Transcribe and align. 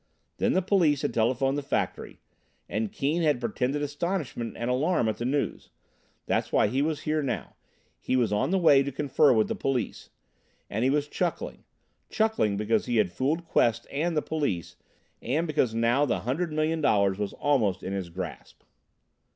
Then 0.37 0.53
the 0.53 0.63
police 0.63 1.03
had 1.03 1.13
telephoned 1.13 1.59
the 1.59 1.61
factory, 1.61 2.21
and 2.67 2.91
Keane 2.91 3.21
had 3.21 3.39
pretended 3.39 3.83
astonishment 3.83 4.55
and 4.57 4.67
alarm 4.67 5.07
at 5.07 5.17
the 5.17 5.25
news. 5.25 5.69
That's 6.25 6.51
why 6.51 6.69
he 6.69 6.81
was 6.81 7.01
here 7.01 7.21
now 7.21 7.53
he 7.99 8.15
was 8.15 8.33
on 8.33 8.49
the 8.49 8.57
way 8.57 8.81
to 8.81 8.91
confer 8.91 9.31
with 9.31 9.47
the 9.47 9.53
police. 9.53 10.09
And 10.71 10.83
he 10.83 10.89
was 10.89 11.07
chuckling 11.07 11.65
chuckling 12.09 12.57
because 12.57 12.87
he 12.87 12.97
had 12.97 13.11
fooled 13.13 13.45
Quest 13.45 13.85
and 13.91 14.17
the 14.17 14.23
police, 14.23 14.75
and 15.21 15.45
because 15.45 15.75
now 15.75 16.07
the 16.07 16.21
hundred 16.21 16.51
million 16.51 16.81
dollars 16.81 17.19
was 17.19 17.33
almost 17.33 17.83
in 17.83 17.93
his 17.93 18.09
grasp. 18.09 18.63